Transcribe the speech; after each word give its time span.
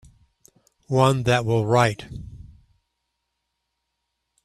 One 0.87 1.21
that 1.25 1.45
will 1.45 1.67
write. 1.67 2.07